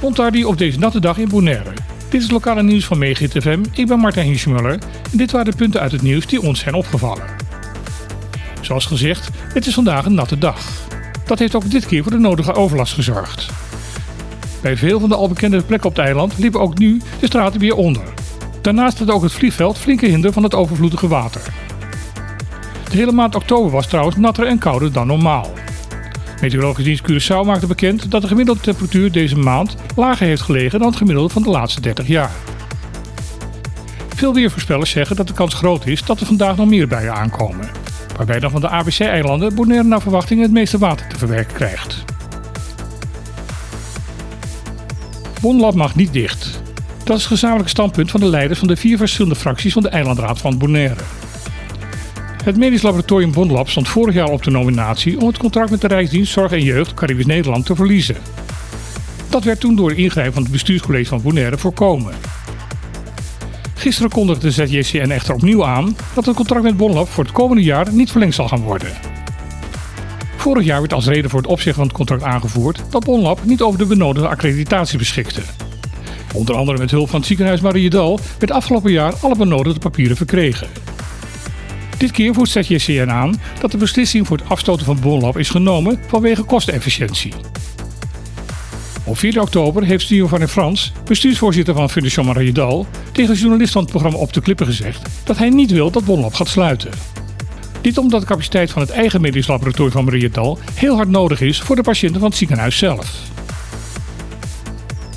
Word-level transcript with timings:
Montardi 0.00 0.44
op 0.44 0.58
deze 0.58 0.78
natte 0.78 1.00
dag 1.00 1.18
in 1.18 1.28
Bonaire. 1.28 1.70
Dit 2.08 2.22
is 2.22 2.30
lokale 2.30 2.62
nieuws 2.62 2.84
van 2.84 2.98
Megit 2.98 3.32
FM. 3.42 3.62
Ik 3.72 3.86
ben 3.86 3.98
Martijn 3.98 4.26
Hiesmuller 4.26 4.78
en 5.12 5.18
dit 5.18 5.30
waren 5.30 5.50
de 5.50 5.56
punten 5.56 5.80
uit 5.80 5.92
het 5.92 6.02
nieuws 6.02 6.26
die 6.26 6.42
ons 6.42 6.60
zijn 6.60 6.74
opgevallen. 6.74 7.24
Zoals 8.60 8.86
gezegd, 8.86 9.28
het 9.52 9.66
is 9.66 9.74
vandaag 9.74 10.04
een 10.04 10.14
natte 10.14 10.38
dag. 10.38 10.58
Dat 11.26 11.38
heeft 11.38 11.54
ook 11.54 11.70
dit 11.70 11.86
keer 11.86 12.02
voor 12.02 12.12
de 12.12 12.18
nodige 12.18 12.54
overlast 12.54 12.92
gezorgd. 12.92 13.46
Bij 14.62 14.76
veel 14.76 15.00
van 15.00 15.08
de 15.08 15.14
al 15.14 15.28
bekende 15.28 15.62
plekken 15.62 15.88
op 15.88 15.96
het 15.96 16.04
eiland 16.04 16.38
liepen 16.38 16.60
ook 16.60 16.78
nu 16.78 17.00
de 17.20 17.26
straten 17.26 17.60
weer 17.60 17.76
onder. 17.76 18.02
Daarnaast 18.60 18.98
had 18.98 19.10
ook 19.10 19.22
het 19.22 19.32
vliegveld 19.32 19.78
flinke 19.78 20.06
hinder 20.06 20.32
van 20.32 20.42
het 20.42 20.54
overvloedige 20.54 21.08
water. 21.08 21.42
De 22.90 22.96
hele 22.96 23.12
maand 23.12 23.34
oktober 23.34 23.70
was 23.70 23.86
trouwens 23.86 24.16
natter 24.16 24.46
en 24.46 24.58
kouder 24.58 24.92
dan 24.92 25.06
normaal. 25.06 25.52
Meteorologische 26.40 26.90
dienst 26.90 27.32
Curaçao 27.32 27.46
maakte 27.46 27.66
bekend 27.66 28.10
dat 28.10 28.22
de 28.22 28.28
gemiddelde 28.28 28.60
temperatuur 28.60 29.12
deze 29.12 29.36
maand 29.36 29.76
lager 29.96 30.26
heeft 30.26 30.42
gelegen 30.42 30.78
dan 30.78 30.88
het 30.88 30.96
gemiddelde 30.96 31.32
van 31.32 31.42
de 31.42 31.50
laatste 31.50 31.80
30 31.80 32.06
jaar. 32.06 32.30
Veel 34.14 34.34
weervoorspellers 34.34 34.90
zeggen 34.90 35.16
dat 35.16 35.26
de 35.26 35.34
kans 35.34 35.54
groot 35.54 35.86
is 35.86 36.04
dat 36.04 36.20
er 36.20 36.26
vandaag 36.26 36.56
nog 36.56 36.68
meer 36.68 36.88
buien 36.88 37.14
aankomen. 37.14 37.68
Waarbij 38.16 38.40
dan 38.40 38.50
van 38.50 38.60
de 38.60 38.68
ABC-eilanden 38.68 39.54
Bonaire 39.54 39.88
naar 39.88 40.00
verwachting 40.00 40.40
het 40.40 40.50
meeste 40.50 40.78
water 40.78 41.08
te 41.08 41.18
verwerken 41.18 41.54
krijgt. 41.54 42.04
Bonlab 45.40 45.74
mag 45.74 45.94
niet 45.94 46.12
dicht. 46.12 46.62
Dat 47.04 47.16
is 47.16 47.22
het 47.22 47.32
gezamenlijke 47.32 47.70
standpunt 47.70 48.10
van 48.10 48.20
de 48.20 48.26
leiders 48.26 48.58
van 48.58 48.68
de 48.68 48.76
vier 48.76 48.96
verschillende 48.96 49.36
fracties 49.36 49.72
van 49.72 49.82
de 49.82 49.88
eilandraad 49.88 50.38
van 50.38 50.58
Bonaire. 50.58 51.02
Het 52.44 52.56
medisch 52.56 52.82
laboratorium 52.82 53.32
Bonlab 53.32 53.68
stond 53.68 53.88
vorig 53.88 54.14
jaar 54.14 54.30
op 54.30 54.42
de 54.42 54.50
nominatie 54.50 55.20
om 55.20 55.26
het 55.26 55.38
contract 55.38 55.70
met 55.70 55.80
de 55.80 55.86
Rijksdienst 55.86 56.32
Zorg 56.32 56.52
en 56.52 56.62
Jeugd 56.62 56.94
Caribisch 56.94 57.26
Nederland 57.26 57.66
te 57.66 57.74
verliezen. 57.74 58.16
Dat 59.28 59.44
werd 59.44 59.60
toen 59.60 59.76
door 59.76 59.88
de 59.88 59.94
ingrijp 59.94 60.32
van 60.32 60.42
het 60.42 60.52
bestuurscollege 60.52 61.08
van 61.08 61.22
Bonaire 61.22 61.58
voorkomen. 61.58 62.14
Gisteren 63.74 64.10
kondigde 64.10 64.46
de 64.46 64.66
ZJCN 64.66 65.10
echter 65.10 65.34
opnieuw 65.34 65.64
aan 65.64 65.96
dat 66.14 66.26
het 66.26 66.36
contract 66.36 66.62
met 66.62 66.76
Bonlab 66.76 67.08
voor 67.08 67.24
het 67.24 67.32
komende 67.32 67.62
jaar 67.62 67.92
niet 67.92 68.10
verlengd 68.10 68.34
zal 68.34 68.48
gaan 68.48 68.62
worden. 68.62 68.92
Vorig 70.36 70.64
jaar 70.64 70.80
werd 70.80 70.92
als 70.92 71.06
reden 71.06 71.30
voor 71.30 71.40
het 71.40 71.50
opzeggen 71.50 71.74
van 71.74 71.86
het 71.86 71.96
contract 71.96 72.22
aangevoerd 72.22 72.82
dat 72.90 73.04
Bonlab 73.04 73.44
niet 73.44 73.62
over 73.62 73.78
de 73.78 73.86
benodigde 73.86 74.28
accreditatie 74.28 74.98
beschikte. 74.98 75.42
Onder 76.34 76.54
andere 76.54 76.78
met 76.78 76.90
hulp 76.90 77.08
van 77.08 77.18
het 77.18 77.28
ziekenhuis 77.28 77.60
Mariedal 77.60 78.20
werd 78.38 78.52
afgelopen 78.52 78.92
jaar 78.92 79.14
alle 79.20 79.36
benodigde 79.36 79.80
papieren 79.80 80.16
verkregen. 80.16 80.68
Dit 82.04 82.12
keer 82.12 82.34
voert 82.34 82.48
ZJCN 82.48 83.08
aan 83.08 83.40
dat 83.60 83.70
de 83.70 83.76
beslissing 83.76 84.26
voor 84.26 84.36
het 84.36 84.48
afstoten 84.48 84.86
van 84.86 85.00
Bonlab 85.00 85.38
is 85.38 85.48
genomen 85.48 86.00
vanwege 86.06 86.42
kostenefficiëntie. 86.42 87.32
Op 89.04 89.18
4 89.18 89.40
oktober 89.40 89.84
heeft 89.84 90.04
Studio 90.04 90.26
van 90.26 90.40
in 90.40 90.48
Frans, 90.48 90.92
bestuursvoorzitter 91.04 91.74
van 91.74 91.90
Fondation 91.90 92.26
Mariedal, 92.26 92.86
tegen 93.12 93.34
journalist 93.34 93.72
van 93.72 93.82
het 93.82 93.90
programma 93.90 94.18
Op 94.18 94.32
de 94.32 94.40
Klippen 94.40 94.66
gezegd 94.66 95.08
dat 95.24 95.38
hij 95.38 95.48
niet 95.48 95.70
wil 95.70 95.90
dat 95.90 96.04
Bonlab 96.04 96.34
gaat 96.34 96.48
sluiten. 96.48 96.90
Dit 97.80 97.98
omdat 97.98 98.20
de 98.20 98.26
capaciteit 98.26 98.70
van 98.70 98.82
het 98.82 98.90
eigen 98.90 99.20
medisch 99.20 99.46
laboratorium 99.46 99.92
van 99.92 100.04
Mariedal 100.04 100.58
heel 100.74 100.96
hard 100.96 101.08
nodig 101.08 101.40
is 101.40 101.60
voor 101.60 101.76
de 101.76 101.82
patiënten 101.82 102.20
van 102.20 102.28
het 102.28 102.38
ziekenhuis 102.38 102.78
zelf. 102.78 103.20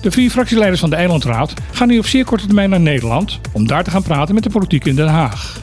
De 0.00 0.10
vier 0.10 0.30
fractieleiders 0.30 0.80
van 0.80 0.90
de 0.90 0.96
Eilandraad 0.96 1.54
gaan 1.70 1.88
nu 1.88 1.98
op 1.98 2.06
zeer 2.06 2.24
korte 2.24 2.46
termijn 2.46 2.70
naar 2.70 2.80
Nederland 2.80 3.40
om 3.52 3.66
daar 3.66 3.84
te 3.84 3.90
gaan 3.90 4.02
praten 4.02 4.34
met 4.34 4.44
de 4.44 4.50
politiek 4.50 4.84
in 4.84 4.94
Den 4.94 5.08
Haag. 5.08 5.62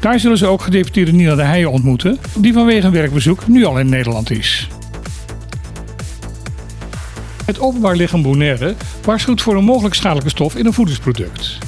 Daar 0.00 0.20
zullen 0.20 0.38
ze 0.38 0.46
ook 0.46 0.62
gedeputeerde 0.62 1.12
Nina 1.12 1.34
de 1.34 1.42
Heijen 1.42 1.70
ontmoeten, 1.70 2.18
die 2.36 2.52
vanwege 2.52 2.86
een 2.86 2.92
werkbezoek 2.92 3.48
nu 3.48 3.64
al 3.64 3.78
in 3.78 3.88
Nederland 3.88 4.30
is. 4.30 4.68
Het 7.44 7.60
Openbaar 7.60 7.96
Lichaam 7.96 8.22
Bonaire 8.22 8.74
waarschuwt 9.02 9.42
voor 9.42 9.56
een 9.56 9.64
mogelijk 9.64 9.94
schadelijke 9.94 10.30
stof 10.30 10.56
in 10.56 10.66
een 10.66 10.72
voedingsproduct. 10.72 11.58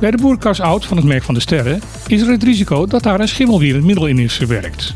Bij 0.00 0.10
de 0.10 0.16
boerkas 0.16 0.60
Oud 0.60 0.84
van 0.86 0.96
het 0.96 1.06
merk 1.06 1.22
van 1.22 1.34
de 1.34 1.40
Sterren 1.40 1.80
is 2.06 2.20
er 2.20 2.28
het 2.28 2.42
risico 2.42 2.86
dat 2.86 3.02
daar 3.02 3.20
een 3.20 3.28
schimmelwierend 3.28 3.84
middel 3.84 4.06
in 4.06 4.18
is 4.18 4.34
verwerkt. 4.34 4.94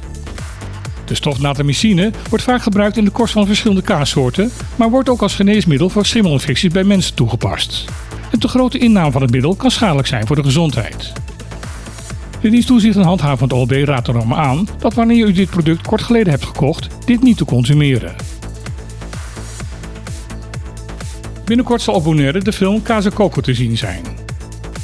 De 1.05 1.15
stof 1.15 1.41
natamycine 1.41 2.11
wordt 2.29 2.45
vaak 2.45 2.63
gebruikt 2.63 2.97
in 2.97 3.05
de 3.05 3.11
kost 3.11 3.33
van 3.33 3.47
verschillende 3.47 3.83
kaassoorten, 3.83 4.51
maar 4.77 4.91
wordt 4.91 5.09
ook 5.09 5.23
als 5.23 5.35
geneesmiddel 5.35 5.89
voor 5.89 6.07
schimmelinfecties 6.07 6.73
bij 6.73 6.85
mensen 6.85 7.15
toegepast. 7.15 7.85
Een 8.33 8.39
te 8.39 8.49
grote 8.49 8.79
inname 8.79 9.11
van 9.11 9.23
het 9.23 9.31
middel 9.31 9.55
kan 9.55 9.71
schadelijk 9.71 10.09
zijn 10.09 10.27
voor 10.27 10.37
de 10.37 10.45
gezondheid. 10.45 11.13
De 12.41 12.51
dienst 12.51 12.67
toezicht 12.67 12.97
en 12.97 13.03
handhaving 13.03 13.39
van 13.39 13.49
het 13.49 13.59
OLB 13.59 13.87
raadt 13.87 14.09
erom 14.09 14.35
aan 14.35 14.69
dat 14.79 14.95
wanneer 14.95 15.27
u 15.27 15.33
dit 15.33 15.51
product 15.51 15.87
kort 15.87 16.03
geleden 16.03 16.31
hebt 16.31 16.45
gekocht, 16.45 16.89
dit 17.05 17.23
niet 17.23 17.37
te 17.37 17.45
consumeren. 17.45 18.15
Binnenkort 21.45 21.83
zal 21.83 21.95
op 21.95 22.05
Bonaire 22.05 22.41
de 22.41 22.53
film 22.53 22.83
Casa 22.83 23.11
Coco 23.11 23.41
te 23.41 23.55
zien 23.55 23.77
zijn. 23.77 24.03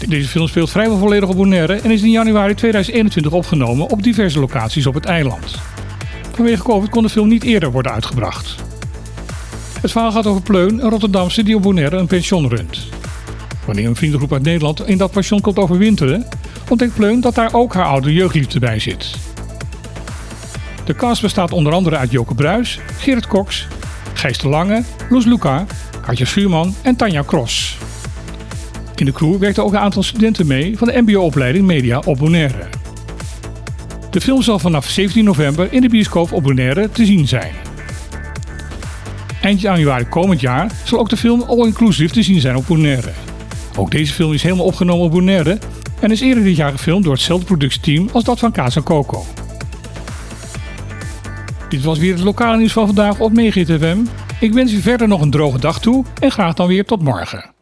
Deze 0.08 0.28
film 0.28 0.48
speelt 0.48 0.70
vrijwel 0.70 0.98
volledig 0.98 1.28
op 1.28 1.36
Bonaire 1.36 1.74
en 1.74 1.90
is 1.90 2.02
in 2.02 2.10
januari 2.10 2.54
2021 2.54 3.32
opgenomen 3.32 3.90
op 3.90 4.02
diverse 4.02 4.40
locaties 4.40 4.86
op 4.86 4.94
het 4.94 5.04
eiland. 5.04 5.58
Vanwege 6.32 6.62
COVID 6.62 6.90
kon 6.90 7.02
de 7.02 7.08
film 7.08 7.28
niet 7.28 7.42
eerder 7.42 7.70
worden 7.70 7.92
uitgebracht. 7.92 8.54
Het 9.80 9.90
verhaal 9.90 10.12
gaat 10.12 10.26
over 10.26 10.42
Pleun, 10.42 10.84
een 10.84 10.90
Rotterdamse 10.90 11.42
die 11.42 11.56
op 11.56 11.62
Bonaire 11.62 11.96
een 11.96 12.06
pension 12.06 12.48
runt. 12.48 12.88
Wanneer 13.66 13.86
een 13.86 13.96
vriendengroep 13.96 14.32
uit 14.32 14.42
Nederland 14.42 14.86
in 14.86 14.98
dat 14.98 15.10
pension 15.10 15.40
komt 15.40 15.58
overwinteren, 15.58 16.26
ontdekt 16.70 16.94
Pleun 16.94 17.20
dat 17.20 17.34
daar 17.34 17.54
ook 17.54 17.74
haar 17.74 17.86
oude 17.86 18.12
jeugdliefde 18.12 18.58
bij 18.58 18.78
zit. 18.78 19.14
De 20.84 20.94
cast 20.94 21.22
bestaat 21.22 21.52
onder 21.52 21.72
andere 21.72 21.96
uit 21.96 22.10
Joke 22.10 22.34
Bruis, 22.34 22.80
Gerrit 22.98 23.26
Cox, 23.26 23.66
Gijs 24.14 24.38
de 24.38 24.48
Lange, 24.48 24.82
Loes 25.10 25.24
Luca, 25.24 25.66
Katja 26.06 26.24
Schuurman 26.24 26.74
en 26.82 26.96
Tanja 26.96 27.22
Cross. 27.26 27.78
In 28.94 29.04
de 29.04 29.12
crew 29.12 29.38
werkten 29.38 29.64
ook 29.64 29.72
een 29.72 29.78
aantal 29.78 30.02
studenten 30.02 30.46
mee 30.46 30.78
van 30.78 30.88
de 30.88 31.02
mbo-opleiding 31.02 31.66
Media 31.66 31.98
op 31.98 32.18
Bonaire. 32.18 32.66
De 34.10 34.20
film 34.20 34.42
zal 34.42 34.58
vanaf 34.58 34.88
17 34.88 35.24
november 35.24 35.72
in 35.72 35.80
de 35.80 35.88
bioscoop 35.88 36.32
op 36.32 36.42
Bonaire 36.42 36.90
te 36.90 37.04
zien 37.04 37.28
zijn. 37.28 37.52
Eind 39.42 39.60
januari 39.60 40.04
komend 40.04 40.40
jaar 40.40 40.70
zal 40.84 40.98
ook 40.98 41.08
de 41.08 41.16
film 41.16 41.42
All 41.42 41.66
Inclusive 41.66 42.14
te 42.14 42.22
zien 42.22 42.40
zijn 42.40 42.56
op 42.56 42.66
Bonaire. 42.66 43.10
Ook 43.76 43.90
deze 43.90 44.12
film 44.12 44.32
is 44.32 44.42
helemaal 44.42 44.66
opgenomen 44.66 45.04
op 45.04 45.10
Bonaire 45.10 45.58
en 46.04 46.10
is 46.10 46.20
eerder 46.20 46.44
dit 46.44 46.56
jaar 46.56 46.70
gefilmd 46.70 47.04
door 47.04 47.12
hetzelfde 47.12 47.46
productieteam 47.46 48.08
als 48.12 48.24
dat 48.24 48.38
van 48.38 48.52
Casa 48.52 48.80
Coco. 48.80 49.24
Dit 51.68 51.84
was 51.84 51.98
weer 51.98 52.14
het 52.14 52.22
lokale 52.22 52.56
nieuws 52.56 52.72
van 52.72 52.86
vandaag 52.86 53.20
op 53.20 53.32
Megahit 53.32 53.80
FM. 53.80 53.98
Ik 54.40 54.52
wens 54.52 54.72
u 54.72 54.80
verder 54.80 55.08
nog 55.08 55.20
een 55.20 55.30
droge 55.30 55.58
dag 55.58 55.80
toe 55.80 56.04
en 56.20 56.30
graag 56.30 56.54
dan 56.54 56.66
weer 56.66 56.84
tot 56.84 57.02
morgen. 57.02 57.54